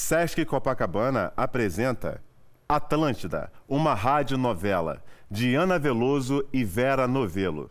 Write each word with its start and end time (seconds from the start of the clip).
Sesc 0.00 0.44
Copacabana 0.44 1.32
apresenta 1.36 2.22
Atlântida, 2.68 3.50
uma 3.68 3.94
radionovela, 3.94 5.02
de 5.28 5.56
Ana 5.56 5.76
Veloso 5.76 6.48
e 6.52 6.62
Vera 6.62 7.08
Novelo. 7.08 7.68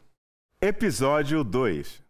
Episódio 0.62 1.42
2 1.42 2.04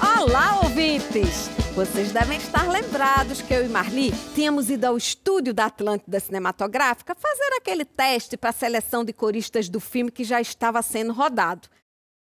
Olá, 0.00 0.60
ouvintes! 0.62 1.65
Vocês 1.76 2.10
devem 2.10 2.38
estar 2.38 2.66
lembrados 2.70 3.42
que 3.42 3.52
eu 3.52 3.62
e 3.62 3.68
Marli 3.68 4.10
tínhamos 4.34 4.70
ido 4.70 4.86
ao 4.86 4.96
estúdio 4.96 5.52
da 5.52 5.66
Atlântida 5.66 6.18
Cinematográfica 6.18 7.14
fazer 7.14 7.54
aquele 7.54 7.84
teste 7.84 8.34
para 8.34 8.48
a 8.48 8.54
seleção 8.54 9.04
de 9.04 9.12
coristas 9.12 9.68
do 9.68 9.78
filme 9.78 10.10
que 10.10 10.24
já 10.24 10.40
estava 10.40 10.80
sendo 10.80 11.12
rodado. 11.12 11.68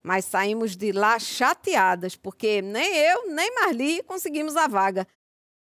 Mas 0.02 0.24
saímos 0.24 0.74
de 0.74 0.90
lá 0.90 1.18
chateadas, 1.18 2.16
porque 2.16 2.62
nem 2.62 2.96
eu, 2.96 3.28
nem 3.28 3.54
Marli 3.54 4.02
conseguimos 4.04 4.56
a 4.56 4.66
vaga. 4.66 5.06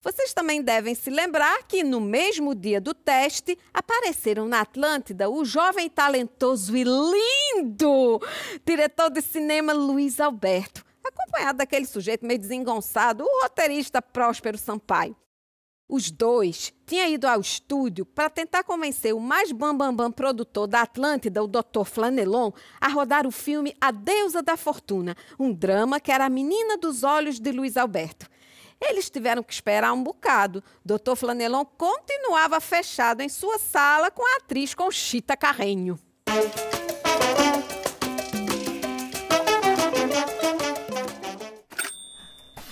Vocês 0.02 0.34
também 0.34 0.64
devem 0.64 0.96
se 0.96 1.12
lembrar 1.12 1.62
que 1.68 1.84
no 1.84 2.02
mesmo 2.02 2.56
dia 2.56 2.82
do 2.82 2.92
teste 2.92 3.56
apareceram 3.72 4.48
na 4.48 4.62
Atlântida 4.62 5.30
o 5.30 5.46
jovem 5.46 5.88
talentoso 5.90 6.76
e 6.76 6.84
lindo 6.84 8.20
diretor 8.66 9.12
de 9.12 9.22
cinema 9.22 9.74
Luiz 9.74 10.20
Alberto 10.20 10.84
acompanhado 11.08 11.58
daquele 11.58 11.86
sujeito 11.86 12.26
meio 12.26 12.40
desengonçado, 12.40 13.24
o 13.24 13.42
roteirista 13.44 14.02
Próspero 14.02 14.58
Sampaio. 14.58 15.16
Os 15.88 16.10
dois 16.10 16.74
tinham 16.88 17.08
ido 17.10 17.28
ao 17.28 17.40
estúdio 17.40 18.06
para 18.06 18.30
tentar 18.30 18.64
convencer 18.64 19.14
o 19.14 19.20
mais 19.20 19.52
bambambam 19.52 19.94
bam, 19.94 20.06
bam 20.06 20.12
produtor 20.12 20.66
da 20.66 20.82
Atlântida, 20.82 21.44
o 21.44 21.48
Dr. 21.48 21.86
Flanelon, 21.86 22.52
a 22.82 22.88
rodar 22.88 23.28
o 23.28 23.32
filme 23.32 23.76
A 23.80 23.92
Deusa 23.92 24.42
da 24.42 24.58
Fortuna, 24.58 25.16
um 25.40 25.54
drama 25.54 26.00
que 26.00 26.12
era 26.12 26.26
a 26.26 26.30
menina 26.30 26.76
dos 26.76 27.04
olhos 27.04 27.40
de 27.40 27.52
Luiz 27.52 27.78
Alberto. 27.78 28.28
Eles 28.82 29.10
tiveram 29.10 29.44
que 29.44 29.54
esperar 29.54 29.94
um 29.94 30.04
bocado. 30.04 30.64
Dr. 30.84 31.16
Flanelon 31.16 31.66
continuava 31.66 32.60
fechado 32.60 33.22
em 33.22 33.30
sua 33.30 33.60
sala 33.60 34.10
com 34.10 34.24
a 34.24 34.38
atriz 34.38 34.74
Conchita 34.74 35.38
Carrenho. 35.38 36.00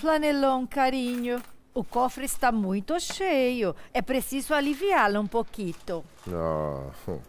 Flanelon, 0.04 0.66
carinho. 0.66 1.40
O 1.72 1.82
cofre 1.82 2.26
está 2.26 2.52
muito 2.52 3.00
cheio. 3.00 3.74
É 3.90 4.02
preciso 4.02 4.52
aliviá-lo 4.52 5.18
um 5.18 5.26
pouquinho. 5.26 6.04
Não, 6.26 6.90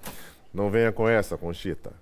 não 0.53 0.69
venha 0.69 0.91
com 0.91 1.07
essa, 1.07 1.37
Conchita. 1.37 1.93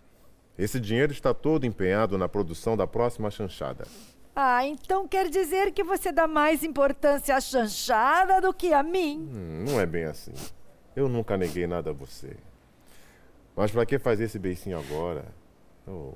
Esse 0.58 0.80
dinheiro 0.80 1.12
está 1.12 1.32
todo 1.32 1.68
empenhado 1.68 2.18
na 2.18 2.28
produção 2.28 2.76
da 2.76 2.88
próxima 2.88 3.30
chanchada. 3.30 3.86
Ah, 4.36 4.66
então 4.66 5.08
quer 5.08 5.30
dizer 5.30 5.72
que 5.74 5.84
você 5.84 6.12
dá 6.12 6.28
mais 6.28 6.64
importância 6.64 7.36
à 7.36 7.40
chanchada 7.40 8.42
do 8.42 8.52
que 8.52 8.74
a 8.74 8.82
mim? 8.82 9.30
Hum, 9.32 9.66
não 9.68 9.80
é 9.80 9.86
bem 9.86 10.06
assim. 10.06 10.34
Eu 10.96 11.08
nunca 11.08 11.38
neguei 11.38 11.68
nada 11.68 11.92
a 11.92 11.94
você. 11.94 12.36
Mas 13.56 13.70
para 13.70 13.86
que 13.86 14.00
fazer 14.00 14.24
esse 14.24 14.40
beicinho 14.40 14.80
agora? 14.80 15.24
Oh. 15.86 16.14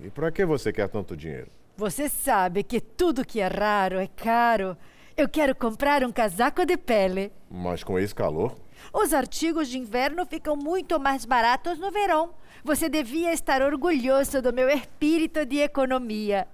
E 0.00 0.08
para 0.08 0.32
que 0.32 0.46
você 0.46 0.72
quer 0.72 0.88
tanto 0.88 1.14
dinheiro? 1.14 1.59
Você 1.80 2.10
sabe 2.10 2.62
que 2.62 2.78
tudo 2.78 3.24
que 3.24 3.40
é 3.40 3.46
raro 3.46 3.98
é 3.98 4.06
caro. 4.06 4.76
Eu 5.16 5.26
quero 5.26 5.54
comprar 5.54 6.04
um 6.04 6.12
casaco 6.12 6.66
de 6.66 6.76
pele. 6.76 7.32
Mas 7.50 7.82
com 7.82 7.98
esse 7.98 8.14
calor? 8.14 8.54
Os 8.92 9.14
artigos 9.14 9.66
de 9.66 9.78
inverno 9.78 10.26
ficam 10.26 10.54
muito 10.54 11.00
mais 11.00 11.24
baratos 11.24 11.78
no 11.78 11.90
verão. 11.90 12.34
Você 12.62 12.90
devia 12.90 13.32
estar 13.32 13.62
orgulhoso 13.62 14.42
do 14.42 14.52
meu 14.52 14.68
espírito 14.68 15.46
de 15.46 15.60
economia. 15.60 16.46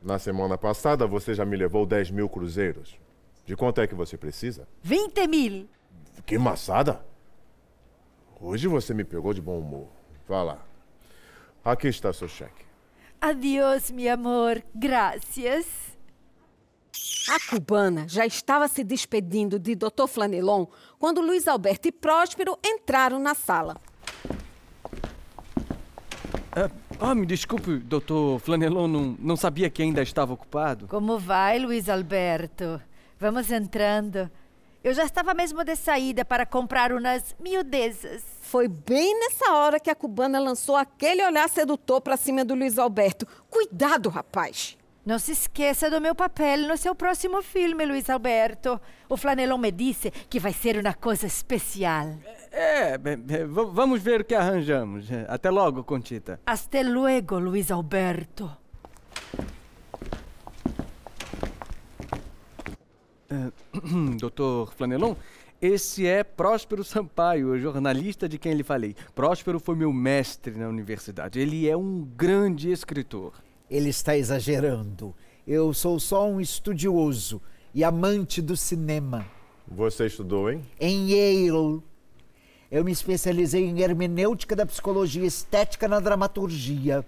Na 0.00 0.18
semana 0.18 0.56
passada 0.56 1.06
você 1.06 1.34
já 1.34 1.44
me 1.44 1.58
levou 1.58 1.84
10 1.84 2.10
mil 2.10 2.26
cruzeiros. 2.30 2.98
De 3.44 3.54
quanto 3.54 3.82
é 3.82 3.86
que 3.86 3.94
você 3.94 4.16
precisa? 4.16 4.66
20 4.82 5.26
mil. 5.26 5.68
Que 6.24 6.38
maçada! 6.38 7.04
Hoje 8.40 8.66
você 8.66 8.94
me 8.94 9.04
pegou 9.04 9.34
de 9.34 9.42
bom 9.42 9.58
humor. 9.58 9.88
Vá 10.26 10.42
lá. 10.42 10.58
Aqui 11.62 11.88
está 11.88 12.14
seu 12.14 12.28
cheque. 12.28 12.69
Adiós, 13.20 13.90
meu 13.90 14.14
amor. 14.14 14.62
Graças. 14.74 15.66
A 17.28 17.38
cubana 17.50 18.08
já 18.08 18.24
estava 18.24 18.66
se 18.66 18.82
despedindo 18.82 19.58
de 19.58 19.74
Dr. 19.74 20.06
Flanelon 20.08 20.66
quando 20.98 21.20
Luiz 21.20 21.46
Alberto 21.46 21.86
e 21.86 21.92
Próspero 21.92 22.58
entraram 22.64 23.18
na 23.18 23.34
sala. 23.34 23.76
Ah, 26.50 26.70
ah 26.98 27.14
me 27.14 27.26
desculpe, 27.26 27.76
doutor 27.76 28.40
Flanelon, 28.40 28.88
não, 28.88 29.16
não 29.18 29.36
sabia 29.36 29.68
que 29.68 29.82
ainda 29.82 30.02
estava 30.02 30.32
ocupado. 30.32 30.88
Como 30.88 31.18
vai, 31.18 31.58
Luiz 31.58 31.90
Alberto? 31.90 32.80
Vamos 33.18 33.50
entrando. 33.52 34.30
Eu 34.82 34.94
já 34.94 35.04
estava 35.04 35.34
mesmo 35.34 35.62
de 35.62 35.76
saída 35.76 36.24
para 36.24 36.46
comprar 36.46 36.90
umas 36.90 37.36
miudezas. 37.38 38.24
Foi 38.40 38.66
bem 38.66 39.18
nessa 39.20 39.52
hora 39.52 39.78
que 39.78 39.90
a 39.90 39.94
cubana 39.94 40.40
lançou 40.40 40.74
aquele 40.74 41.22
olhar 41.22 41.48
sedutor 41.50 42.00
para 42.00 42.16
cima 42.16 42.46
do 42.46 42.54
Luiz 42.54 42.78
Alberto. 42.78 43.26
Cuidado, 43.50 44.08
rapaz! 44.08 44.78
Não 45.04 45.18
se 45.18 45.32
esqueça 45.32 45.90
do 45.90 46.00
meu 46.00 46.14
papel 46.14 46.66
no 46.66 46.78
seu 46.78 46.94
próximo 46.94 47.42
filme, 47.42 47.84
Luiz 47.84 48.08
Alberto. 48.08 48.80
O 49.08 49.18
Flanelon 49.18 49.58
me 49.58 49.70
disse 49.70 50.10
que 50.10 50.40
vai 50.40 50.52
ser 50.52 50.78
uma 50.78 50.94
coisa 50.94 51.26
especial. 51.26 52.16
É, 52.50 52.94
é 52.94 52.98
vamos 53.46 54.00
ver 54.02 54.22
o 54.22 54.24
que 54.24 54.34
arranjamos. 54.34 55.08
Até 55.28 55.50
logo, 55.50 55.84
Contita. 55.84 56.40
Até 56.46 56.82
logo, 56.82 57.38
Luiz 57.38 57.70
Alberto. 57.70 58.50
Uh, 63.30 64.16
Doutor 64.18 64.72
Flanelon, 64.74 65.14
esse 65.62 66.06
é 66.06 66.24
Próspero 66.24 66.82
Sampaio, 66.82 67.50
o 67.50 67.58
jornalista 67.58 68.28
de 68.28 68.38
quem 68.38 68.54
lhe 68.54 68.62
falei. 68.62 68.96
Próspero 69.14 69.60
foi 69.60 69.76
meu 69.76 69.92
mestre 69.92 70.52
na 70.56 70.66
universidade. 70.68 71.38
Ele 71.38 71.68
é 71.68 71.76
um 71.76 72.02
grande 72.16 72.70
escritor. 72.70 73.34
Ele 73.70 73.90
está 73.90 74.16
exagerando. 74.16 75.14
Eu 75.46 75.72
sou 75.74 76.00
só 76.00 76.28
um 76.28 76.40
estudioso 76.40 77.40
e 77.74 77.84
amante 77.84 78.40
do 78.40 78.56
cinema. 78.56 79.26
Você 79.68 80.06
estudou, 80.06 80.50
hein? 80.50 80.64
Em 80.80 81.10
Yale. 81.10 81.82
Eu 82.70 82.84
me 82.84 82.92
especializei 82.92 83.64
em 83.64 83.80
hermenêutica 83.80 84.56
da 84.56 84.64
psicologia 84.64 85.26
estética 85.26 85.86
na 85.86 86.00
dramaturgia. 86.00 87.04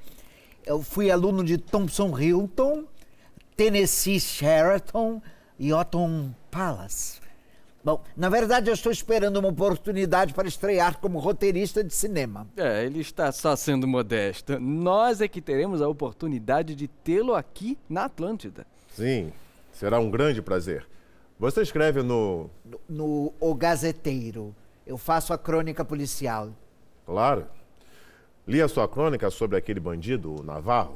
Eu 0.66 0.82
fui 0.82 1.10
aluno 1.10 1.42
de 1.42 1.56
Thompson 1.56 2.16
Hilton, 2.18 2.84
Tennessee 3.56 4.20
Sheraton, 4.20 5.22
e 5.58 5.72
Otton 5.72 6.34
Palace. 6.50 7.20
Bom, 7.84 8.00
na 8.16 8.28
verdade 8.28 8.70
eu 8.70 8.74
estou 8.74 8.92
esperando 8.92 9.38
uma 9.38 9.48
oportunidade 9.48 10.32
para 10.32 10.46
estrear 10.46 10.98
como 10.98 11.18
roteirista 11.18 11.82
de 11.82 11.92
cinema. 11.92 12.46
É, 12.56 12.84
ele 12.84 13.00
está 13.00 13.32
só 13.32 13.56
sendo 13.56 13.88
modesto. 13.88 14.60
Nós 14.60 15.20
é 15.20 15.26
que 15.26 15.40
teremos 15.40 15.82
a 15.82 15.88
oportunidade 15.88 16.76
de 16.76 16.86
tê-lo 16.86 17.34
aqui 17.34 17.76
na 17.88 18.04
Atlântida. 18.04 18.64
Sim, 18.88 19.32
será 19.72 19.98
um 19.98 20.10
grande 20.10 20.40
prazer. 20.40 20.86
Você 21.40 21.62
escreve 21.62 22.02
no... 22.02 22.48
no... 22.64 22.80
No 22.88 23.34
O 23.40 23.52
Gazeteiro. 23.52 24.54
Eu 24.86 24.96
faço 24.96 25.32
a 25.32 25.38
crônica 25.38 25.84
policial. 25.84 26.50
Claro. 27.04 27.46
Li 28.46 28.62
a 28.62 28.68
sua 28.68 28.86
crônica 28.86 29.28
sobre 29.28 29.56
aquele 29.56 29.80
bandido, 29.80 30.40
o 30.40 30.42
Navarro, 30.44 30.94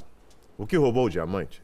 o 0.57 0.67
que 0.67 0.77
roubou 0.77 1.07
o 1.07 1.11
diamante. 1.11 1.63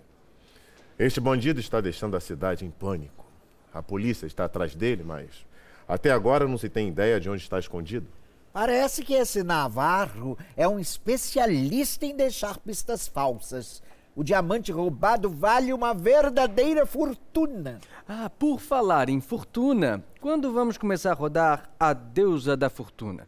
Este 0.98 1.20
bandido 1.20 1.58
está 1.58 1.80
deixando 1.80 2.16
a 2.16 2.20
cidade 2.20 2.64
em 2.64 2.70
pânico. 2.70 3.24
A 3.72 3.82
polícia 3.82 4.26
está 4.26 4.44
atrás 4.44 4.74
dele, 4.74 5.02
mas 5.02 5.46
até 5.88 6.10
agora 6.10 6.46
não 6.46 6.58
se 6.58 6.68
tem 6.68 6.88
ideia 6.88 7.18
de 7.18 7.30
onde 7.30 7.42
está 7.42 7.58
escondido. 7.58 8.06
Parece 8.52 9.02
que 9.02 9.14
esse 9.14 9.42
Navarro 9.42 10.38
é 10.54 10.68
um 10.68 10.78
especialista 10.78 12.04
em 12.04 12.14
deixar 12.14 12.58
pistas 12.58 13.08
falsas. 13.08 13.82
O 14.14 14.22
diamante 14.22 14.70
roubado 14.70 15.30
vale 15.30 15.72
uma 15.72 15.94
verdadeira 15.94 16.84
fortuna. 16.84 17.80
Ah, 18.06 18.28
por 18.28 18.60
falar 18.60 19.08
em 19.08 19.22
fortuna, 19.22 20.04
quando 20.20 20.52
vamos 20.52 20.76
começar 20.76 21.12
a 21.12 21.14
rodar 21.14 21.70
A 21.80 21.94
Deusa 21.94 22.54
da 22.54 22.68
Fortuna? 22.68 23.26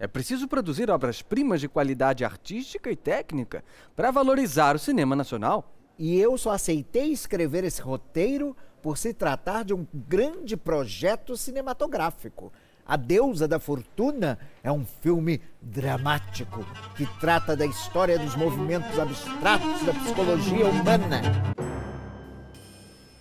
É 0.00 0.08
preciso 0.08 0.48
produzir 0.48 0.90
obras-primas 0.90 1.60
de 1.60 1.68
qualidade 1.68 2.24
artística 2.24 2.90
e 2.90 2.96
técnica 2.96 3.64
para 3.94 4.10
valorizar 4.10 4.74
o 4.74 4.80
cinema 4.80 5.14
nacional. 5.14 5.75
E 5.98 6.18
eu 6.20 6.36
só 6.36 6.50
aceitei 6.50 7.10
escrever 7.10 7.64
esse 7.64 7.80
roteiro 7.80 8.54
por 8.82 8.98
se 8.98 9.14
tratar 9.14 9.64
de 9.64 9.72
um 9.72 9.86
grande 9.92 10.56
projeto 10.56 11.36
cinematográfico. 11.36 12.52
A 12.84 12.96
Deusa 12.96 13.48
da 13.48 13.58
Fortuna 13.58 14.38
é 14.62 14.70
um 14.70 14.84
filme 14.84 15.40
dramático 15.60 16.64
que 16.96 17.06
trata 17.18 17.56
da 17.56 17.66
história 17.66 18.18
dos 18.18 18.36
movimentos 18.36 18.96
abstratos 18.98 19.84
da 19.84 19.92
psicologia 19.92 20.66
humana. 20.68 21.22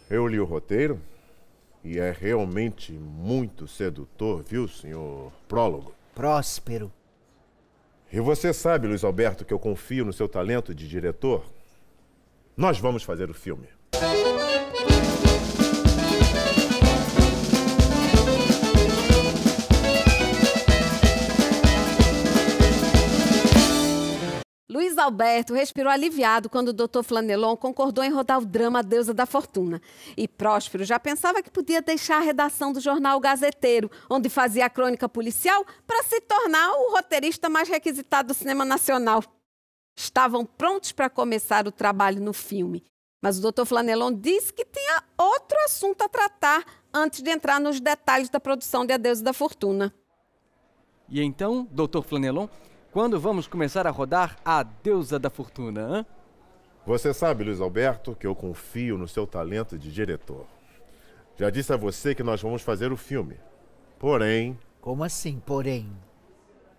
Eu 0.07 0.27
li 0.27 0.39
o 0.39 0.45
roteiro 0.45 1.01
e 1.83 1.97
é 1.97 2.11
realmente 2.11 2.91
muito 2.91 3.67
sedutor, 3.67 4.43
viu, 4.43 4.67
senhor 4.67 5.31
Prólogo? 5.47 5.95
Próspero. 6.13 6.91
E 8.11 8.19
você 8.19 8.53
sabe, 8.53 8.87
Luiz 8.87 9.03
Alberto, 9.03 9.43
que 9.43 9.53
eu 9.53 9.59
confio 9.59 10.05
no 10.05 10.13
seu 10.13 10.27
talento 10.27 10.75
de 10.75 10.87
diretor? 10.87 11.43
Nós 12.57 12.79
vamos 12.79 13.03
fazer 13.03 13.29
o 13.29 13.33
filme. 13.33 13.67
Luiz 24.69 24.97
Alberto 24.97 25.53
respirou 25.53 25.91
aliviado 25.91 26.49
quando 26.49 26.69
o 26.69 26.73
Dr. 26.73 27.03
Flanelon 27.03 27.57
concordou 27.57 28.03
em 28.03 28.09
rodar 28.09 28.39
o 28.39 28.45
drama 28.45 28.81
Deusa 28.81 29.13
da 29.13 29.25
Fortuna. 29.25 29.81
E 30.15 30.25
Próspero 30.25 30.85
já 30.85 30.97
pensava 30.97 31.43
que 31.43 31.51
podia 31.51 31.81
deixar 31.81 32.17
a 32.17 32.25
redação 32.25 32.71
do 32.71 32.79
jornal 32.79 33.19
Gazeteiro, 33.19 33.91
onde 34.09 34.29
fazia 34.29 34.65
a 34.65 34.69
crônica 34.69 35.09
policial, 35.09 35.65
para 35.85 36.03
se 36.03 36.21
tornar 36.21 36.71
o 36.71 36.93
roteirista 36.93 37.49
mais 37.49 37.67
requisitado 37.67 38.29
do 38.29 38.33
cinema 38.33 38.63
nacional. 38.63 39.21
Estavam 39.95 40.45
prontos 40.45 40.91
para 40.91 41.09
começar 41.09 41.67
o 41.67 41.71
trabalho 41.71 42.21
no 42.21 42.33
filme. 42.33 42.83
Mas 43.21 43.39
o 43.43 43.51
Dr. 43.51 43.65
Flanelon 43.65 44.13
disse 44.13 44.53
que 44.53 44.65
tinha 44.65 45.03
outro 45.17 45.57
assunto 45.65 46.03
a 46.03 46.09
tratar 46.09 46.63
antes 46.93 47.21
de 47.21 47.29
entrar 47.29 47.59
nos 47.59 47.79
detalhes 47.79 48.29
da 48.29 48.39
produção 48.39 48.85
de 48.85 48.93
A 48.93 48.97
Deusa 48.97 49.23
da 49.23 49.33
Fortuna. 49.33 49.93
E 51.09 51.21
então, 51.21 51.67
Dr. 51.71 52.01
Flanelon, 52.03 52.47
quando 52.91 53.19
vamos 53.19 53.47
começar 53.47 53.87
a 53.87 53.91
rodar 53.91 54.37
A 54.43 54.63
Deusa 54.63 55.17
da 55.17 55.29
Fortuna, 55.29 55.81
hã? 55.81 56.05
Você 56.85 57.13
sabe, 57.13 57.43
Luiz 57.43 57.59
Alberto, 57.59 58.15
que 58.15 58.27
eu 58.27 58.35
confio 58.35 58.97
no 58.97 59.07
seu 59.07 59.25
talento 59.25 59.77
de 59.77 59.91
diretor. 59.91 60.45
Já 61.35 61.49
disse 61.49 61.73
a 61.73 61.77
você 61.77 62.13
que 62.13 62.21
nós 62.21 62.41
vamos 62.41 62.61
fazer 62.61 62.91
o 62.91 62.97
filme. 62.97 63.37
Porém, 63.97 64.57
Como 64.79 65.03
assim, 65.03 65.41
porém? 65.43 65.91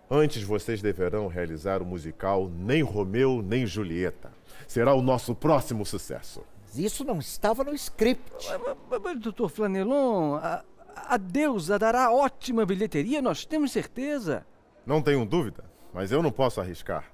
Antes 0.09 0.43
vocês 0.43 0.81
deverão 0.81 1.27
realizar 1.27 1.81
o 1.81 1.85
musical 1.85 2.49
Nem 2.49 2.81
Romeu 2.81 3.41
nem 3.41 3.65
Julieta. 3.65 4.31
Será 4.67 4.93
o 4.93 5.01
nosso 5.01 5.33
próximo 5.35 5.85
sucesso. 5.85 6.43
Mas 6.63 6.77
Isso 6.77 7.03
não 7.03 7.19
estava 7.19 7.63
no 7.63 7.73
script. 7.73 8.47
Mas, 8.89 9.01
mas, 9.01 9.19
Dr. 9.19 9.47
Flanelon, 9.47 10.35
a, 10.35 10.63
a 10.95 11.17
Deusa 11.17 11.77
dará 11.79 12.11
ótima 12.11 12.65
bilheteria, 12.65 13.21
nós 13.21 13.45
temos 13.45 13.71
certeza. 13.71 14.45
Não 14.85 15.01
tenho 15.01 15.25
dúvida, 15.25 15.63
mas 15.93 16.11
eu 16.11 16.21
não 16.21 16.31
posso 16.31 16.59
arriscar. 16.59 17.11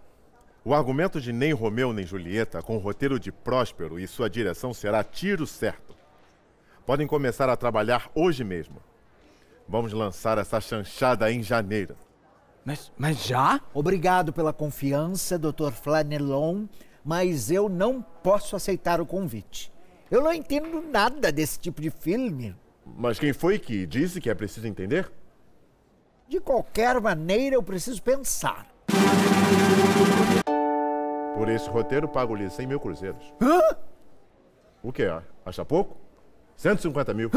O 0.66 0.74
argumento 0.74 1.20
de 1.20 1.34
Nem 1.34 1.52
Romeu 1.52 1.92
nem 1.92 2.06
Julieta, 2.06 2.62
com 2.62 2.78
o 2.78 2.80
roteiro 2.80 3.20
de 3.20 3.32
Próspero 3.32 4.00
e 4.00 4.08
sua 4.08 4.30
direção, 4.30 4.74
será 4.74 5.04
tiro 5.04 5.46
certo. 5.46 5.94
Podem 6.86 7.06
começar 7.06 7.50
a 7.50 7.58
trabalhar 7.58 8.10
hoje 8.16 8.44
mesmo. 8.44 8.78
Vamos 9.68 9.92
lançar 9.92 10.38
essa 10.38 10.62
chanchada 10.62 11.32
em 11.32 11.44
janeiro. 11.44 11.96
Mas, 12.66 12.92
mas 12.98 13.24
já? 13.26 13.60
Obrigado 13.74 14.32
pela 14.32 14.54
confiança, 14.54 15.38
Dr. 15.38 15.72
Flanelon, 15.72 16.66
mas 17.04 17.52
eu 17.52 17.68
não 17.68 18.02
posso 18.02 18.56
aceitar 18.56 19.02
o 19.02 19.06
convite. 19.06 19.72
Eu 20.10 20.22
não 20.22 20.32
entendo 20.32 20.82
nada 20.82 21.32
desse 21.32 21.60
tipo 21.60 21.82
de 21.82 21.90
filme. 21.90 22.56
Mas 22.86 23.20
quem 23.20 23.34
foi 23.34 23.60
que 23.60 23.86
disse 23.86 24.22
que 24.22 24.30
é 24.30 24.36
preciso 24.36 24.68
entender? 24.68 25.12
De 26.28 26.40
qualquer 26.40 27.00
maneira, 27.02 27.56
eu 27.56 27.64
preciso 27.64 28.02
pensar. 28.02 28.68
Por 31.36 31.50
esse 31.50 31.70
roteiro, 31.70 32.08
pago-lhe 32.08 32.50
100 32.50 32.68
mil 32.68 32.80
cruzeiros. 32.80 33.34
Hã? 33.42 33.76
O 34.82 34.92
que? 34.92 35.04
Acha 35.46 35.66
pouco? 35.66 35.98
150 36.56 37.14
mil. 37.14 37.30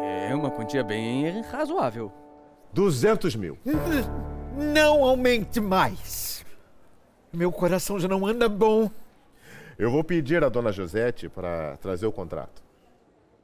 É 0.00 0.34
uma 0.34 0.50
quantia 0.50 0.84
bem 0.84 1.42
razoável. 1.42 2.12
200 2.72 3.36
mil. 3.36 3.58
Não 4.56 5.04
aumente 5.04 5.60
mais. 5.60 6.44
Meu 7.32 7.52
coração 7.52 7.98
já 7.98 8.08
não 8.08 8.26
anda 8.26 8.48
bom. 8.48 8.90
Eu 9.78 9.90
vou 9.90 10.02
pedir 10.02 10.42
à 10.42 10.48
dona 10.48 10.72
Josete 10.72 11.28
para 11.28 11.76
trazer 11.76 12.06
o 12.06 12.12
contrato. 12.12 12.62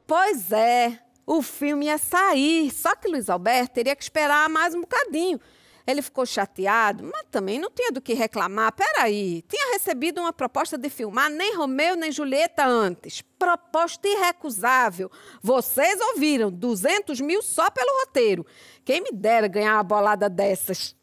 Pois 0.07 0.51
é, 0.51 0.99
o 1.25 1.41
filme 1.41 1.85
ia 1.85 1.97
sair, 1.97 2.71
só 2.71 2.95
que 2.95 3.07
Luiz 3.07 3.29
Alberto 3.29 3.75
teria 3.75 3.95
que 3.95 4.03
esperar 4.03 4.49
mais 4.49 4.73
um 4.73 4.81
bocadinho. 4.81 5.39
Ele 5.85 6.01
ficou 6.01 6.25
chateado, 6.25 7.03
mas 7.03 7.25
também 7.29 7.59
não 7.59 7.69
tinha 7.69 7.91
do 7.91 8.01
que 8.01 8.13
reclamar. 8.13 8.73
Peraí, 8.73 9.43
tinha 9.47 9.73
recebido 9.73 10.21
uma 10.21 10.31
proposta 10.31 10.77
de 10.77 10.89
filmar 10.89 11.29
nem 11.29 11.55
Romeu 11.55 11.95
nem 11.95 12.11
Julieta 12.11 12.65
antes. 12.65 13.21
Proposta 13.37 14.07
irrecusável. 14.07 15.11
Vocês 15.41 15.99
ouviram, 15.99 16.49
200 16.49 17.19
mil 17.19 17.41
só 17.41 17.69
pelo 17.69 17.99
roteiro. 18.01 18.45
Quem 18.85 19.01
me 19.01 19.11
dera 19.11 19.47
ganhar 19.47 19.75
uma 19.75 19.83
bolada 19.83 20.29
dessas. 20.29 20.95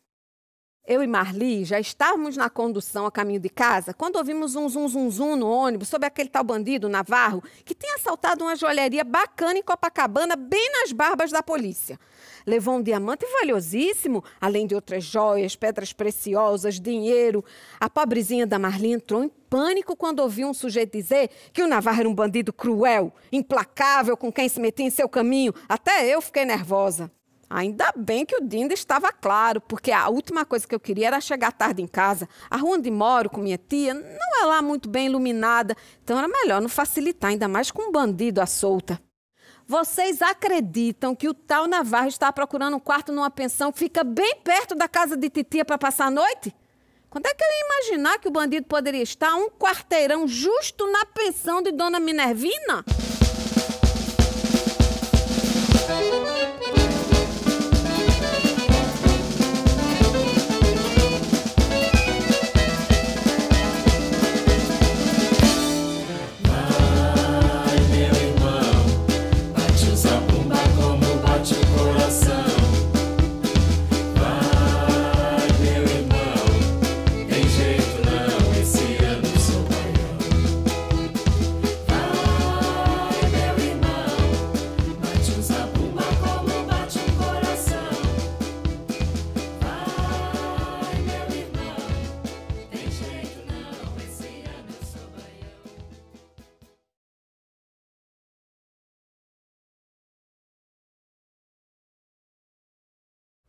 Eu 0.91 1.05
e 1.05 1.07
Marli 1.07 1.65
já 1.65 1.79
estávamos 1.79 2.37
na 2.37 2.51
condução 2.51 3.07
a 3.07 3.13
caminho 3.13 3.39
de 3.39 3.49
casa 3.49 3.95
quando 3.95 4.17
ouvimos 4.17 4.57
um 4.57 4.69
zum 4.69 4.89
zum 4.89 5.09
zum 5.09 5.37
no 5.37 5.49
ônibus 5.49 5.87
sobre 5.87 6.09
aquele 6.09 6.29
tal 6.29 6.43
bandido 6.43 6.89
Navarro 6.89 7.45
que 7.65 7.77
tinha 7.77 7.95
assaltado 7.95 8.43
uma 8.43 8.57
joalheria 8.57 9.05
bacana 9.05 9.57
em 9.57 9.63
Copacabana, 9.63 10.35
bem 10.35 10.69
nas 10.81 10.91
barbas 10.91 11.31
da 11.31 11.45
polícia. 11.45 11.97
Levou 12.45 12.75
um 12.75 12.83
diamante 12.83 13.25
valiosíssimo, 13.25 14.25
além 14.41 14.67
de 14.67 14.75
outras 14.75 15.05
joias, 15.05 15.55
pedras 15.55 15.93
preciosas, 15.93 16.81
dinheiro. 16.81 17.45
A 17.79 17.89
pobrezinha 17.89 18.45
da 18.45 18.59
Marli 18.59 18.91
entrou 18.91 19.23
em 19.23 19.29
pânico 19.29 19.95
quando 19.95 20.19
ouviu 20.19 20.49
um 20.49 20.55
sujeito 20.55 20.91
dizer 20.91 21.31
que 21.53 21.63
o 21.63 21.69
Navarro 21.69 22.01
era 22.01 22.09
um 22.09 22.15
bandido 22.17 22.53
cruel, 22.53 23.15
implacável 23.31 24.17
com 24.17 24.33
quem 24.33 24.49
se 24.49 24.59
metia 24.59 24.87
em 24.87 24.91
seu 24.91 25.09
caminho. 25.09 25.55
Até 25.69 26.05
eu 26.13 26.21
fiquei 26.21 26.45
nervosa. 26.45 27.13
Ainda 27.53 27.93
bem 27.97 28.25
que 28.25 28.37
o 28.37 28.41
Dinda 28.41 28.73
estava 28.73 29.13
claro, 29.13 29.61
porque 29.61 29.91
a 29.91 30.09
última 30.09 30.45
coisa 30.45 30.69
que 30.69 30.75
eu 30.75 30.79
queria 30.79 31.09
era 31.09 31.21
chegar 31.21 31.51
tarde 31.51 31.83
em 31.83 31.87
casa. 31.89 32.29
A 32.49 32.57
rua 32.57 32.77
onde 32.77 32.93
moro 32.93 33.29
com 33.29 33.41
minha 33.41 33.59
tia 33.59 33.93
não 33.93 34.43
é 34.43 34.45
lá 34.47 34.63
muito 34.63 34.89
bem 34.89 35.07
iluminada, 35.07 35.77
então 36.05 36.17
era 36.17 36.29
melhor 36.29 36.63
não 36.63 36.69
facilitar, 36.69 37.31
ainda 37.31 37.49
mais 37.49 37.73
com 37.73 37.89
um 37.89 37.93
bandido 37.93 38.41
à 38.41 38.47
solta. 38.47 39.03
Vocês 39.67 40.23
acreditam 40.23 41.15
que 41.15 41.29
o 41.29 41.35
tal 41.35 41.67
Navarro 41.67 42.09
está 42.09 42.33
procurando 42.33 42.77
um 42.77 42.81
quarto 42.81 43.11
numa 43.11 43.31
pensão 43.31 43.73
que 43.73 43.81
fica 43.81 44.05
bem 44.05 44.37
perto 44.45 44.77
da 44.77 44.87
casa 44.87 45.17
de 45.17 45.29
titia 45.29 45.65
para 45.65 45.77
passar 45.77 46.07
a 46.07 46.11
noite? 46.11 46.55
Quando 47.09 47.27
é 47.27 47.35
que 47.35 47.43
eu 47.43 47.49
ia 47.49 47.65
imaginar 47.67 48.19
que 48.21 48.29
o 48.29 48.31
bandido 48.31 48.67
poderia 48.69 49.03
estar 49.03 49.35
um 49.35 49.49
quarteirão 49.51 50.29
justo 50.29 50.87
na 50.93 51.05
pensão 51.05 51.61
de 51.61 51.73
Dona 51.73 51.99
Minervina? 51.99 52.85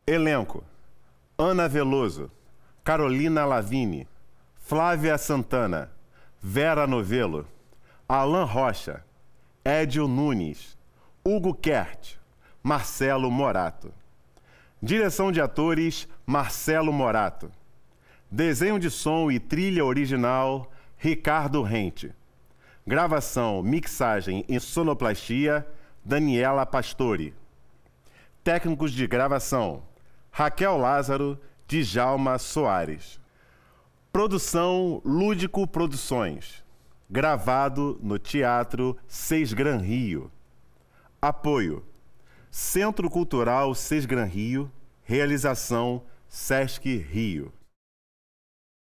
Elenco: 0.04 0.64
Ana 1.38 1.68
Veloso, 1.68 2.28
Carolina 2.82 3.44
Lavini, 3.44 4.08
Flávia 4.56 5.16
Santana, 5.16 5.92
Vera 6.40 6.88
Novelo, 6.88 7.46
Alan 8.08 8.44
Rocha, 8.44 9.04
Édio 9.64 10.08
Nunes, 10.08 10.76
Hugo 11.24 11.54
Kert, 11.54 12.16
Marcelo 12.64 13.30
Morato. 13.30 13.94
Direção 14.82 15.30
de 15.30 15.40
atores: 15.40 16.08
Marcelo 16.26 16.92
Morato. 16.92 17.48
Desenho 18.28 18.80
de 18.80 18.90
som 18.90 19.30
e 19.30 19.38
trilha 19.38 19.84
original: 19.84 20.68
Ricardo 20.98 21.62
Rente. 21.62 22.12
Gravação, 22.84 23.62
mixagem 23.62 24.44
e 24.48 24.58
sonoplastia: 24.58 25.64
Daniela 26.04 26.66
Pastore. 26.66 27.32
Técnicos 28.42 28.90
de 28.90 29.06
gravação: 29.06 29.84
Raquel 30.34 30.78
Lázaro, 30.78 31.38
Djalma 31.68 32.38
Soares. 32.38 33.20
Produção 34.10 35.02
Lúdico 35.04 35.66
Produções. 35.66 36.64
Gravado 37.10 38.00
no 38.02 38.18
Teatro 38.18 38.96
Seis 39.06 39.52
Gran 39.52 39.76
Rio. 39.76 40.32
Apoio: 41.20 41.84
Centro 42.50 43.10
Cultural 43.10 43.74
Seis 43.74 44.06
Gran 44.06 44.24
Rio, 44.24 44.72
Realização 45.02 46.02
Sesc 46.26 46.96
Rio. 46.96 47.52